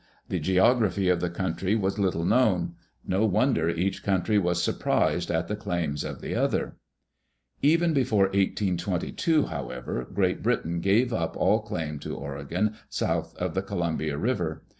The 0.29 0.39
geography 0.39 1.09
of 1.09 1.19
the 1.19 1.29
country 1.29 1.75
was 1.75 1.99
little 1.99 2.25
known. 2.25 2.73
No 3.05 3.23
wonder 3.23 3.69
each 3.69 4.01
country 4.01 4.39
was 4.39 4.59
surprised 4.59 5.29
at 5.29 5.47
the 5.47 5.55
claims 5.55 6.03
of 6.03 6.21
the 6.21 6.33
other. 6.33 6.77
Even 7.61 7.93
before 7.93 8.23
1822, 8.23 9.45
however, 9.45 10.07
Great 10.11 10.41
Britain 10.41 10.79
gave 10.79 11.13
up 11.13 11.37
all 11.37 11.59
claim 11.61 11.99
to 11.99 12.15
Oregon 12.17 12.73
south 12.89 13.35
of 13.37 13.53
the 13.53 13.61
Columbia 13.61 14.17
River. 14.17 14.63